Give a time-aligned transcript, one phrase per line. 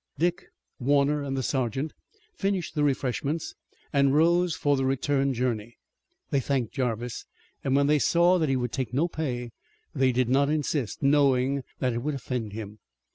[0.17, 0.47] Dick,
[0.79, 1.93] Warner and the sergeant
[2.33, 3.53] finished the refreshments
[3.93, 5.77] and rose for the return journey.
[6.31, 7.27] They thanked Jarvis,
[7.63, 9.51] and when they saw that he would take no pay,
[9.93, 12.79] they did not insist, knowing that it would offend him.